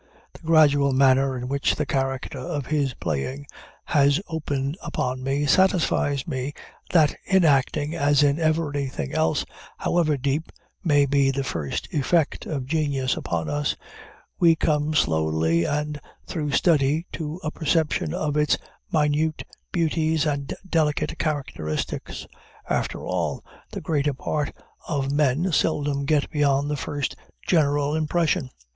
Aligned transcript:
The 0.33 0.39
gradual 0.39 0.93
manner 0.93 1.37
in 1.37 1.47
which 1.47 1.75
the 1.75 1.85
character 1.85 2.39
of 2.39 2.65
his 2.65 2.95
playing 2.95 3.45
has 3.85 4.19
opened 4.27 4.75
upon 4.81 5.21
me 5.21 5.45
satisfies 5.45 6.25
me, 6.25 6.55
that 6.89 7.13
in 7.23 7.45
acting, 7.45 7.93
as 7.93 8.23
in 8.23 8.39
everything 8.39 9.13
else, 9.13 9.45
however 9.77 10.17
deep 10.17 10.51
may 10.83 11.05
be 11.05 11.29
the 11.29 11.43
first 11.43 11.87
effect 11.93 12.47
of 12.47 12.65
genius 12.65 13.15
upon 13.15 13.47
us, 13.47 13.75
we 14.39 14.55
come 14.55 14.95
slowly, 14.95 15.65
and 15.65 16.01
through 16.25 16.49
study, 16.49 17.05
to 17.13 17.39
a 17.43 17.51
perception 17.51 18.11
of 18.11 18.35
its 18.37 18.57
minute 18.91 19.43
beauties 19.71 20.25
and 20.25 20.55
delicate 20.67 21.19
characteristics. 21.19 22.25
After 22.67 23.05
all, 23.05 23.45
the 23.69 23.81
greater 23.81 24.15
part 24.15 24.51
of 24.87 25.11
men 25.11 25.51
seldom 25.51 26.05
get 26.05 26.27
beyond 26.31 26.71
the 26.71 26.75
first 26.75 27.15
general 27.45 27.93
impression. 27.95 28.49